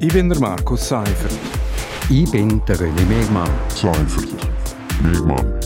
Ich 0.00 0.12
bin 0.12 0.28
der 0.28 0.38
Markus 0.40 0.88
Seifert. 0.88 1.32
Ich 2.10 2.30
bin 2.30 2.60
der 2.66 2.76
René 2.76 3.06
Megmann. 3.08 3.48
Seifert. 3.68 4.28
Megmann. 5.02 5.60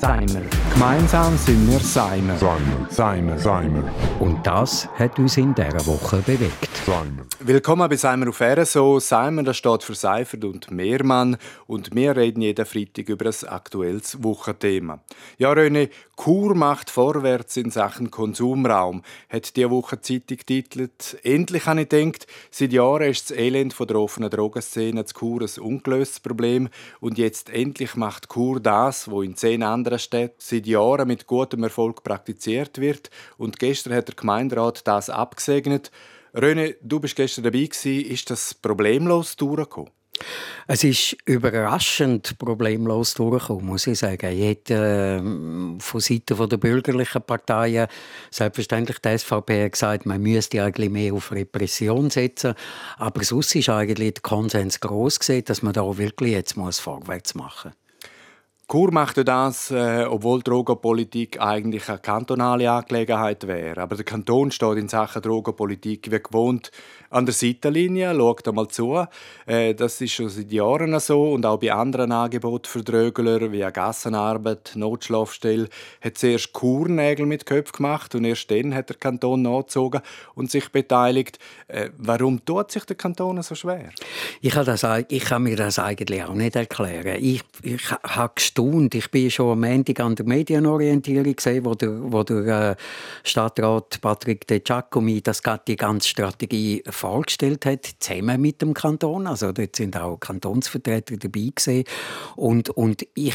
Seimer. 0.00 0.63
Gemeinsam 0.74 1.36
sind 1.36 1.70
wir 1.70 1.78
Seimer. 1.78 2.36
Seimer. 2.36 2.90
Seimer. 2.90 3.38
Seimer. 3.38 3.84
Und 4.18 4.44
das 4.44 4.88
hat 4.98 5.16
uns 5.20 5.36
in 5.36 5.54
dieser 5.54 5.86
Woche 5.86 6.16
bewegt. 6.16 6.68
Seimer. 6.84 7.24
Willkommen 7.38 7.88
bei 7.88 7.96
Seimer 7.96 8.28
auf 8.28 8.40
RSO. 8.40 8.98
Seimer 8.98 9.44
das 9.44 9.56
steht 9.56 9.84
für 9.84 9.94
Seifert 9.94 10.44
und 10.44 10.72
Mehrmann. 10.72 11.36
Und 11.68 11.94
wir 11.94 12.16
reden 12.16 12.42
jeden 12.42 12.66
Freitag 12.66 13.08
über 13.08 13.26
ein 13.26 13.48
aktuelles 13.48 14.20
Wochenthema. 14.22 14.98
Ja, 15.38 15.52
René, 15.52 15.90
Kur 16.16 16.54
macht 16.54 16.90
vorwärts 16.90 17.56
in 17.56 17.70
Sachen 17.70 18.10
Konsumraum, 18.10 19.02
hat 19.28 19.56
diese 19.56 19.70
Woche 19.70 20.00
Zeitung 20.00 20.38
getitelt. 20.38 21.18
Endlich 21.22 21.66
habe 21.66 21.82
ich 21.82 21.88
gedacht, 21.88 22.26
seit 22.50 22.72
Jahren 22.72 23.10
ist 23.10 23.30
das 23.30 23.36
Elend 23.36 23.74
von 23.74 23.86
der 23.86 23.98
offenen 23.98 24.30
Drogenszene 24.30 25.04
zu 25.04 25.14
Kur 25.14 25.42
ein 25.42 25.62
ungelöstes 25.62 26.20
Problem. 26.20 26.68
Und 27.00 27.18
jetzt 27.18 27.50
endlich 27.50 27.96
macht 27.96 28.28
Kur 28.28 28.60
das, 28.60 29.10
was 29.10 29.24
in 29.24 29.36
zehn 29.36 29.62
anderen 29.62 29.98
Städten 29.98 30.36
seit 30.38 30.63
Jahren 30.66 31.08
mit 31.08 31.26
gutem 31.26 31.62
Erfolg 31.62 32.02
praktiziert 32.02 32.78
wird. 32.78 33.10
Und 33.38 33.58
gestern 33.58 33.94
hat 33.94 34.08
der 34.08 34.14
Gemeinderat 34.14 34.86
das 34.86 35.10
abgesegnet. 35.10 35.90
René, 36.34 36.74
du 36.82 37.00
bist 37.00 37.16
gestern 37.16 37.44
dabei 37.44 37.64
gewesen. 37.64 38.06
Ist 38.10 38.30
das 38.30 38.54
problemlos 38.54 39.36
durchgekommen? 39.36 39.90
Es 40.66 40.82
ist 40.82 41.16
überraschend 41.26 42.38
problemlos 42.38 43.14
durchgekommen, 43.14 43.66
muss 43.66 43.86
ich 43.86 43.98
sagen. 43.98 44.32
Ich 44.32 44.44
hätte 44.44 44.74
äh, 44.74 45.80
von 45.80 46.00
Seiten 46.00 46.48
der 46.48 46.56
bürgerlichen 46.56 47.22
Parteien 47.22 47.88
selbstverständlich 48.30 48.98
die 48.98 49.18
SVP 49.18 49.68
gesagt, 49.68 50.06
man 50.06 50.22
müsste 50.22 50.62
eigentlich 50.62 50.90
mehr 50.90 51.12
auf 51.12 51.32
Repression 51.32 52.10
setzen. 52.10 52.54
Aber 52.96 53.22
sonst 53.24 53.54
ist 53.54 53.68
eigentlich 53.68 54.14
der 54.14 54.22
Konsens 54.22 54.80
groß 54.80 55.18
dass 55.44 55.62
man 55.62 55.72
da 55.72 55.98
wirklich 55.98 56.32
jetzt 56.32 56.54
vorwärts 56.54 57.34
machen 57.34 57.72
muss. 57.72 57.83
Kur 58.66 58.90
machte 58.92 59.26
das, 59.26 59.70
äh, 59.70 60.06
obwohl 60.08 60.42
Drogenpolitik 60.42 61.38
eigentlich 61.38 61.86
eine 61.90 61.98
kantonale 61.98 62.70
Angelegenheit 62.70 63.46
wäre. 63.46 63.82
Aber 63.82 63.94
der 63.94 64.06
Kanton 64.06 64.50
steht 64.50 64.78
in 64.78 64.88
Sachen 64.88 65.20
Drogenpolitik 65.20 66.10
wie 66.10 66.18
gewohnt 66.18 66.70
an 67.10 67.26
der 67.26 67.34
Seitenlinie, 67.34 68.14
schaut 68.14 68.48
einmal 68.48 68.68
zu. 68.68 69.06
Äh, 69.46 69.74
das 69.74 70.00
ist 70.00 70.12
schon 70.12 70.30
seit 70.30 70.50
Jahren 70.50 70.98
so 70.98 71.32
und 71.32 71.44
auch 71.44 71.58
bei 71.58 71.72
anderen 71.72 72.10
Angeboten 72.10 72.66
für 72.66 72.82
Drögler 72.82 73.52
wie 73.52 73.60
Gassenarbeit, 73.60 74.72
Notschlafstelle 74.74 75.68
hat 76.00 76.16
zuerst 76.18 76.52
Kurnägel 76.52 77.26
mit 77.26 77.44
Köpfen 77.44 77.76
gemacht 77.76 78.14
und 78.14 78.24
erst 78.24 78.50
dann 78.50 78.74
hat 78.74 78.88
der 78.88 78.96
Kanton 78.96 79.42
nachgezogen 79.42 80.00
und 80.34 80.50
sich 80.50 80.70
beteiligt. 80.70 81.38
Äh, 81.68 81.90
warum 81.98 82.44
tut 82.44 82.72
sich 82.72 82.84
der 82.84 82.96
Kanton 82.96 83.42
so 83.42 83.54
schwer? 83.54 83.90
Ich 84.40 84.52
kann, 84.52 84.64
das, 84.64 84.84
ich 85.08 85.24
kann 85.24 85.42
mir 85.42 85.56
das 85.56 85.78
eigentlich 85.78 86.24
auch 86.24 86.34
nicht 86.34 86.56
erklären. 86.56 87.18
Ich, 87.20 87.42
ich 87.62 87.90
habe 87.90 88.32
gestaunt. 88.54 88.94
Ich 88.94 89.10
bin 89.10 89.30
schon 89.30 89.52
am 89.52 89.60
Montag 89.60 90.00
an 90.00 90.14
der 90.14 90.26
Medienorientierung 90.26 91.34
gesehen, 91.34 91.64
wo 91.64 91.74
der, 91.74 92.12
wo 92.12 92.22
der 92.22 92.70
äh, 92.70 92.76
Stadtrat 93.24 94.00
Patrick 94.00 94.46
De 94.46 94.60
Giacomi 94.60 95.20
das 95.20 95.42
die 95.66 95.76
ganze 95.76 96.08
Strategie 96.08 96.82
vorgestellt 96.88 97.66
hat, 97.66 97.86
zusammen 97.98 98.40
mit 98.40 98.62
dem 98.62 98.74
Kanton. 98.74 99.26
Also 99.26 99.52
dort 99.52 99.76
sind 99.76 99.96
auch 99.96 100.18
Kantonsvertreter 100.18 101.16
dabei 101.16 101.50
gewesen. 101.54 101.84
Und, 102.36 102.70
und 102.70 103.06
ich 103.14 103.34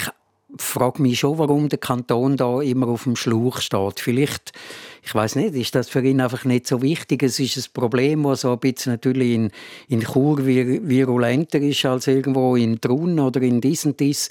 frage 0.57 1.01
mich 1.01 1.19
schon, 1.19 1.37
warum 1.37 1.69
der 1.69 1.79
Kanton 1.79 2.37
da 2.37 2.61
immer 2.61 2.87
auf 2.87 3.03
dem 3.03 3.15
Schlauch 3.15 3.59
steht. 3.59 3.99
Vielleicht 3.99 4.51
ich 5.03 5.15
weiß 5.15 5.35
nicht, 5.35 5.55
ist 5.55 5.75
das 5.75 5.89
für 5.89 6.01
ihn 6.01 6.21
einfach 6.21 6.45
nicht 6.45 6.67
so 6.67 6.81
wichtig? 6.81 7.23
Es 7.23 7.39
ist 7.39 7.57
ein 7.57 7.73
Problem, 7.73 8.23
das 8.23 8.41
so 8.41 8.51
ein 8.53 8.59
bisschen 8.59 8.93
natürlich 8.93 9.33
in, 9.33 9.51
in 9.87 10.01
Chur 10.01 10.45
virulenter 10.45 11.59
ist 11.59 11.85
als 11.85 12.07
irgendwo 12.07 12.55
in 12.55 12.79
Trun 12.81 13.19
oder 13.19 13.41
in 13.41 13.61
Disentis. 13.61 14.29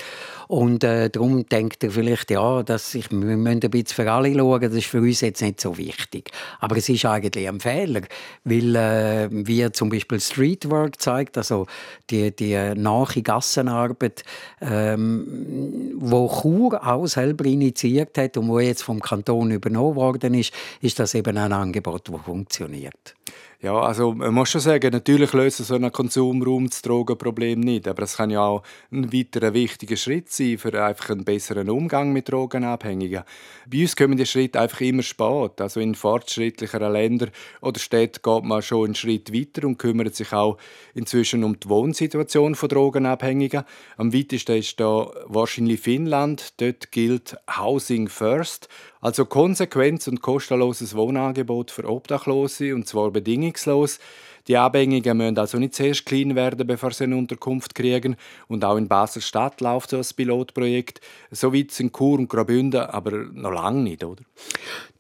Und 0.49 0.83
äh, 0.83 1.11
darum 1.11 1.47
denkt 1.47 1.85
er 1.85 1.91
vielleicht, 1.91 2.31
ja, 2.31 2.63
dass 2.63 2.95
ich, 2.95 3.11
wir 3.11 3.19
müssen 3.19 3.61
ein 3.63 3.71
bisschen 3.71 3.89
für 3.89 4.11
alle 4.11 4.35
schauen, 4.35 4.63
das 4.63 4.75
ist 4.75 4.87
für 4.87 5.01
uns 5.01 5.21
jetzt 5.21 5.43
nicht 5.43 5.61
so 5.61 5.77
wichtig. 5.77 6.31
Aber 6.61 6.77
es 6.77 6.89
ist 6.89 7.05
eigentlich 7.05 7.47
ein 7.47 7.61
Fehler, 7.61 8.03
weil, 8.45 8.77
äh, 8.77 9.29
wie 9.31 9.71
zum 9.73 9.91
Beispiel 9.91 10.21
Streetwork 10.21 11.01
zeigt, 11.01 11.37
also 11.37 11.67
die, 12.09 12.35
die 12.35 12.55
nahe 12.77 13.23
Gassenarbeit, 13.23 14.25
ähm, 14.63 15.93
wo 15.97 16.29
Chur 16.29 16.87
auch 16.87 17.07
selber 17.07 17.45
initiiert 17.45 18.17
hat 18.17 18.37
und 18.39 18.49
wo 18.49 18.59
jetzt 18.59 18.83
vom 18.83 19.01
Kanton 19.01 19.51
übernommen 19.51 19.97
worden 19.97 20.33
ist, 20.33 20.53
ist 20.81 20.99
das 20.99 21.15
eben 21.15 21.37
ein 21.37 21.53
Angebot, 21.53 22.09
das 22.09 22.21
funktioniert. 22.23 23.15
Ja, 23.61 23.81
also 23.81 24.13
man 24.13 24.33
muss 24.35 24.51
schon 24.51 24.61
sagen, 24.61 24.93
natürlich 24.93 25.33
löst 25.33 25.57
so 25.59 25.75
ein 25.75 25.91
Konsumraum 25.91 26.69
das 26.69 26.81
Drogenproblem 26.81 27.59
nicht, 27.59 27.89
aber 27.89 28.05
es 28.05 28.17
kann 28.17 28.31
ja 28.31 28.41
auch 28.41 28.63
ein 28.93 29.13
weiterer 29.13 29.53
wichtiger 29.53 29.97
Schritt 29.97 30.31
sein 30.31 30.59
für 30.59 30.81
einfach 30.81 31.11
einen 31.11 31.25
besseren 31.25 31.69
Umgang 31.69 32.13
mit 32.13 32.31
Drogenabhängigen. 32.31 33.25
Bei 33.67 33.81
uns 33.81 33.97
kommen 33.97 34.17
die 34.17 34.27
Schritte 34.27 34.61
einfach 34.61 34.81
immer 34.83 35.03
spät. 35.03 35.61
Also 35.61 35.81
in 35.81 35.97
fortschrittlicheren 35.97 36.93
Ländern 36.93 37.33
oder 37.61 37.81
Städten 37.81 38.21
geht 38.23 38.45
man 38.45 38.63
schon 38.63 38.85
einen 38.85 38.95
Schritt 38.95 39.35
weiter 39.35 39.67
und 39.67 39.77
kümmert 39.77 40.15
sich 40.15 40.33
auch 40.33 40.57
inzwischen 40.95 41.43
um 41.43 41.59
die 41.59 41.69
Wohnsituation 41.69 42.55
von 42.55 42.69
Drogenabhängigen. 42.69 43.65
Am 43.97 44.15
weitesten 44.15 44.59
ist 44.59 44.79
da 44.79 45.11
wahrscheinlich 45.27 45.81
Finnland. 45.81 46.61
Dort 46.61 46.93
gilt 46.93 47.37
Housing 47.59 48.09
First. 48.09 48.69
Also 49.01 49.27
konsequentes 49.27 50.09
und 50.09 50.23
kostenloses 50.23 50.97
Wohnangebot 50.97 51.71
für 51.71 51.89
Obdachlose, 51.89 52.75
und 52.75 52.89
zwar 52.89 53.13
bedingungslos. 53.53 53.99
Die 54.47 54.57
Abhängigen 54.57 55.19
müssen 55.19 55.39
also 55.39 55.59
nicht 55.59 55.75
zuerst 55.75 56.07
klein 56.07 56.35
werden, 56.35 56.67
bevor 56.67 56.91
sie 56.91 57.05
eine 57.05 57.17
Unterkunft 57.17 57.75
kriegen. 57.75 58.17
Und 58.47 58.65
auch 58.65 58.79
in 58.79 58.89
Basel-Stadt 58.89 59.61
läuft 59.61 59.91
so 59.91 59.99
ein 59.99 60.07
Pilotprojekt. 60.17 61.03
So 61.31 61.53
weit 61.53 61.71
sind 61.71 61.95
Chur 61.95 62.19
und 62.19 62.31
Graubünden, 62.31 62.81
aber 62.81 63.11
noch 63.11 63.53
lange 63.53 63.83
nicht, 63.83 64.03
oder? 64.03 64.23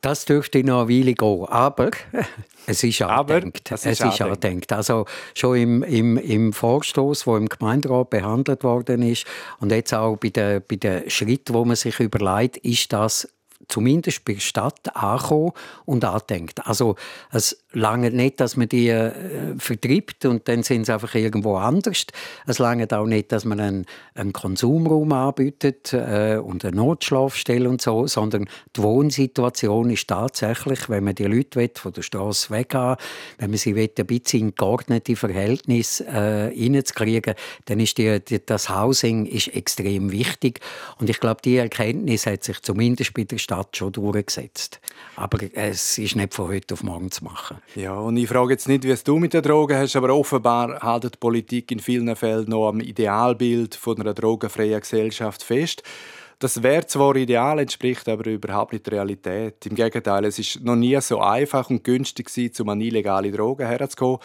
Das 0.03 0.26
dürfte 0.26 0.62
noch 0.62 0.82
eine 0.82 0.91
Weile 0.91 1.14
gehen. 1.14 1.47
Aber 1.47 1.91
es 2.66 2.84
ist 2.84 3.00
angedenkt. 3.00 3.72
Es 3.72 3.87
ist, 3.87 4.03
angedenkt. 4.03 4.70
Also 4.70 5.06
schon 5.34 5.56
im, 5.56 5.82
im, 5.82 6.19
im 6.19 6.53
Vorstoß, 6.53 7.25
der 7.25 7.37
im 7.37 7.48
Gemeinderat 7.48 8.10
behandelt 8.10 8.64
worden 8.64 9.00
ist 9.00 9.25
und 9.60 9.72
jetzt 9.72 9.94
auch 9.94 10.19
bei 10.19 10.28
den, 10.28 10.62
bei 10.69 10.76
den 10.76 11.08
Schritten, 11.08 11.54
wo 11.54 11.64
man 11.64 11.76
sich 11.76 11.98
überlegt, 12.00 12.58
ist 12.58 12.92
das 12.92 13.28
zumindest 13.69 14.25
bei 14.25 14.34
der 14.34 14.41
Stadt 14.41 14.97
ankommen 14.97 15.53
und 15.84 16.04
andenkt. 16.04 16.66
Also 16.66 16.97
es 17.31 17.58
lange 17.72 18.10
nicht, 18.10 18.40
dass 18.40 18.56
man 18.56 18.68
die 18.68 18.88
äh, 18.88 19.12
vertreibt 19.58 20.24
und 20.24 20.48
dann 20.48 20.62
sind 20.62 20.86
sie 20.86 20.92
einfach 20.92 21.14
irgendwo 21.14 21.56
anders. 21.56 22.06
Es 22.46 22.58
lange 22.58 22.86
auch 22.90 23.06
nicht, 23.06 23.30
dass 23.30 23.44
man 23.44 23.60
einen, 23.60 23.86
einen 24.14 24.32
Konsumraum 24.32 25.12
anbietet 25.12 25.92
äh, 25.92 26.38
und 26.42 26.64
eine 26.64 26.76
Notschlafstelle 26.76 27.68
und 27.68 27.82
so, 27.82 28.06
sondern 28.06 28.48
die 28.74 28.82
Wohnsituation 28.82 29.90
ist 29.90 30.08
tatsächlich, 30.08 30.88
wenn 30.88 31.04
man 31.04 31.14
die 31.14 31.24
Leute 31.24 31.60
will, 31.60 31.70
von 31.74 31.92
der 31.92 32.02
Straße 32.02 32.50
weggehen 32.50 32.96
wenn 33.36 33.50
man 33.50 33.58
sie 33.58 33.74
will, 33.74 33.90
ein 33.98 34.06
bisschen 34.06 34.48
in 34.48 34.54
geordnete 34.54 35.14
Verhältnisse 35.16 36.06
äh, 36.06 36.46
reinzukriegen, 36.46 37.34
dann 37.66 37.80
ist 37.80 37.98
die, 37.98 38.20
die, 38.20 38.44
das 38.44 38.70
Housing 38.70 39.26
ist 39.26 39.48
extrem 39.48 40.10
wichtig 40.10 40.60
und 40.98 41.10
ich 41.10 41.20
glaube, 41.20 41.42
die 41.44 41.56
Erkenntnis 41.56 42.26
hat 42.26 42.44
sich 42.44 42.62
zumindest 42.62 43.12
bei 43.14 43.24
der 43.24 43.38
Stadt 43.38 43.76
schon 43.76 43.92
durchgesetzt. 43.92 44.80
Aber 45.16 45.38
es 45.54 45.98
ist 45.98 46.16
nicht 46.16 46.34
von 46.34 46.48
heute 46.48 46.74
auf 46.74 46.82
morgen 46.82 47.10
zu 47.10 47.24
machen. 47.24 47.57
Ja, 47.74 47.94
und 47.94 48.16
ich 48.16 48.28
frage 48.28 48.52
jetzt 48.52 48.69
nicht, 48.69 48.84
wie 48.84 48.91
es 48.91 49.04
du 49.04 49.19
mit 49.19 49.34
der 49.34 49.42
Droge 49.42 49.76
hast, 49.76 49.96
aber 49.96 50.14
offenbar 50.14 50.80
hält 50.82 51.04
die 51.04 51.19
Politik 51.19 51.70
in 51.70 51.80
vielen 51.80 52.14
Fällen 52.16 52.48
noch 52.48 52.69
am 52.69 52.80
Idealbild 52.80 53.74
von 53.74 54.00
einer 54.00 54.14
drogenfreien 54.14 54.80
Gesellschaft 54.80 55.42
fest. 55.42 55.82
Das 56.38 56.62
wäre 56.62 56.86
zwar 56.86 57.16
ideal, 57.16 57.58
entspricht 57.58 58.08
aber 58.08 58.26
überhaupt 58.30 58.72
nicht 58.72 58.86
der 58.86 58.94
Realität. 58.94 59.66
Im 59.66 59.74
Gegenteil, 59.74 60.24
es 60.24 60.38
ist 60.38 60.62
noch 60.62 60.76
nie 60.76 61.00
so 61.00 61.20
einfach 61.20 61.69
und 61.69 61.82
günstig 61.82 62.30
um 62.60 62.69
an 62.69 62.80
illegale 62.80 63.32
Drogen 63.32 63.66
herzukommen. 63.66 64.19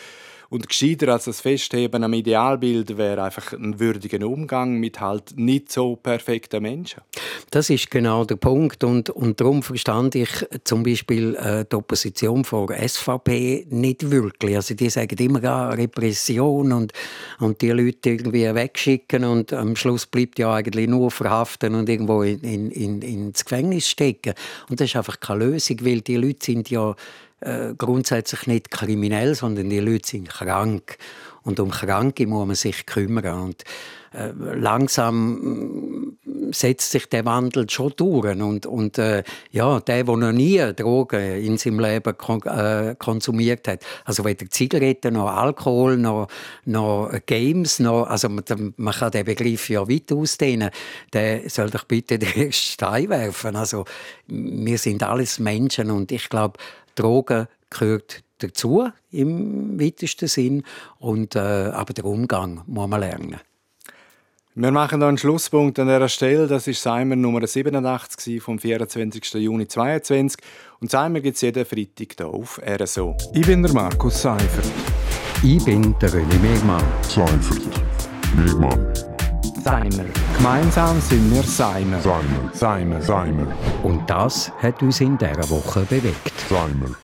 Und 0.54 0.70
gescheiter 0.70 1.12
als 1.12 1.26
das 1.26 1.42
Festheben 1.42 2.04
am 2.04 2.14
Idealbild 2.14 2.96
wäre 2.96 3.24
einfach 3.24 3.54
ein 3.54 3.80
würdiger 3.80 4.24
Umgang 4.24 4.80
mit 4.80 5.02
halt 5.02 5.36
nicht 5.36 5.72
so 5.72 5.96
perfekten 5.96 6.62
Menschen. 6.62 7.02
Das 7.50 7.72
ist 7.72 7.90
genau 7.90 8.24
der 8.24 8.36
Punkt. 8.36 8.84
Und, 8.84 9.10
und 9.10 9.42
darum 9.42 9.64
verstand 9.64 10.14
ich 10.14 10.30
zum 10.64 10.84
Beispiel 10.84 11.34
äh, 11.38 11.66
die 11.66 11.76
Opposition 11.76 12.46
vor 12.46 12.72
SVP 12.72 13.66
nicht 13.72 14.12
wirklich. 14.12 14.56
Also 14.56 14.76
die 14.76 14.92
sagen 14.92 15.18
immer 15.18 15.42
ja, 15.42 15.70
Repression 15.70 16.72
und, 16.72 16.94
und 17.40 17.60
die 17.60 17.72
Leute 17.72 18.12
irgendwie 18.12 18.54
wegschicken 18.54 19.26
und 19.26 19.54
am 19.54 19.76
Schluss 19.76 20.06
bleibt 20.06 20.38
ja 20.38 20.54
eigentlich 20.54 20.88
nur 20.88 21.10
verhaften 21.10 21.74
und 21.74 21.90
irgendwo 21.90 22.22
in, 22.22 22.42
in, 22.42 22.70
in, 22.70 23.02
ins 23.02 23.44
Gefängnis 23.44 23.90
stecken. 23.90 24.36
Und 24.70 24.80
das 24.80 24.90
ist 24.90 24.98
einfach 24.98 25.20
keine 25.20 25.46
Lösung, 25.46 25.78
weil 25.82 26.02
die 26.02 26.18
Leute 26.18 26.46
sind 26.46 26.70
ja 26.70 26.96
äh, 27.44 27.76
grundsätzlich 27.78 28.48
nicht 28.48 28.72
kriminell, 28.72 29.36
sondern 29.36 29.70
die 29.70 29.80
Leute 29.80 30.08
sind 30.08 30.30
krank. 30.30 30.98
Und 31.44 31.60
um 31.60 31.72
Kranke 31.72 32.26
muss 32.26 32.48
man 32.48 32.56
sich 32.56 32.86
kümmern. 32.86 33.44
Und 33.44 33.64
äh, 34.14 34.32
langsam 34.56 36.18
setzt 36.52 36.92
sich 36.92 37.08
der 37.10 37.26
Wandel 37.26 37.70
schon 37.70 37.94
durch. 37.96 38.40
Und, 38.40 38.66
und 38.66 38.98
äh, 38.98 39.24
ja, 39.52 39.80
der, 39.80 40.04
der 40.04 40.18
noch 40.18 40.32
nie 40.32 40.60
Drogen 40.74 41.44
in 41.44 41.58
seinem 41.58 41.80
Leben 41.80 42.16
kon 42.18 42.42
äh, 42.44 42.96
konsumiert 42.98 43.68
hat, 43.68 43.84
also 44.06 44.24
weder 44.24 44.50
Zigaretten 44.50 45.16
noch 45.16 45.30
Alkohol 45.30 45.98
noch, 45.98 46.28
noch 46.66 47.12
Games, 47.26 47.80
noch, 47.80 48.06
also 48.06 48.30
man, 48.30 48.44
man 48.78 48.94
kann 48.94 49.12
den 49.12 49.26
Begriff 49.26 49.70
ja 49.70 49.88
weit 49.90 50.12
ausdehnen, 50.12 50.70
der 51.12 51.50
soll 51.50 51.70
doch 51.72 51.86
bitte 51.86 52.20
den 52.20 52.54
Stein 52.54 53.10
werfen. 53.10 53.56
Also 53.56 53.86
wir 54.28 54.78
sind 54.78 55.04
alles 55.04 55.40
Menschen 55.40 55.90
und 55.90 56.12
ich 56.12 56.30
glaube, 56.30 56.60
Drogen 56.96 57.48
gehört 57.70 58.24
dazu 58.40 58.90
im 59.12 59.80
weitesten 59.80 60.28
Sinn 60.28 60.64
und 61.00 61.36
äh, 61.36 61.40
aber 61.40 61.94
der 61.94 62.06
Umgang 62.06 62.62
muss 62.68 62.88
man 62.88 63.00
lernen. 63.00 63.40
Wir 64.56 64.70
machen 64.70 65.00
hier 65.00 65.08
einen 65.08 65.18
Schlusspunkt 65.18 65.80
an 65.80 65.88
dieser 65.88 66.08
Stelle. 66.08 66.46
Das 66.46 66.68
ist 66.68 66.84
Seimer 66.84 67.16
Nummer 67.16 67.48
87 67.48 68.40
vom 68.40 68.60
24. 68.60 69.34
Juni 69.34 69.68
2022. 69.68 70.40
Und 70.80 70.92
Seimer 70.92 71.22
gibt 71.22 71.38
es 71.38 71.42
jeden 71.42 71.66
Freitag 71.66 72.14
hier 72.16 72.28
auf 72.28 72.62
RSO. 72.64 73.18
Ich 73.34 73.48
bin 73.48 73.64
der 73.64 73.74
Markus 73.74 74.22
Seifert. 74.22 74.72
Ich 75.42 75.66
bin 75.66 75.96
der 76.00 76.10
René 76.10 76.40
Megmann. 76.40 76.84
Seifert. 77.02 77.64
Megmann. 78.36 78.94
Seimer. 79.64 80.06
Gemeinsam 80.38 81.02
sind 81.02 81.34
wir 81.34 81.42
Seimer. 81.42 82.00
Seimer. 82.02 82.52
Seimer. 82.54 83.02
Seimer. 83.02 83.48
Und 83.82 84.08
das 84.08 84.52
hat 84.62 84.84
uns 84.84 85.02
in 85.02 85.18
dieser 85.18 85.50
Woche 85.50 85.80
bewegt. 85.90 86.33
Seimer. 86.54 86.94